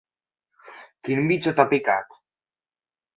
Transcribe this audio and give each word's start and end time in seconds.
Quin 1.07 1.29
bitxo 1.31 1.53
t'ha 1.59 1.65
picat? 1.73 2.17